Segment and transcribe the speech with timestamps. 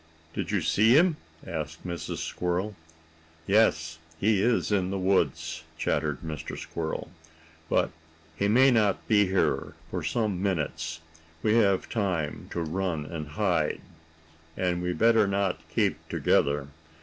[0.33, 2.17] "Did you see him?" asked Mrs.
[2.27, 2.73] Squirrel.
[3.45, 3.99] "Yes.
[4.19, 6.57] He is in the woods," chattered Mr.
[6.57, 7.11] Squirrel.
[7.69, 7.91] "But
[8.35, 11.01] he may not be here for some minutes.
[11.43, 13.81] We have time to run and hide.
[14.57, 16.69] And we had better not keep together.